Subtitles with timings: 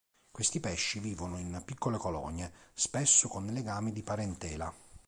[0.31, 4.73] Questi pesci vivono in piccole colonie, spesso con legami di parentela.